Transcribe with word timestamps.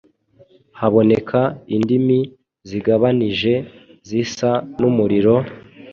Haboneka 0.79 1.39
indimi 1.75 2.19
zigabanije 2.69 3.53
zisa 4.07 4.51
n’umuriro, 4.79 5.35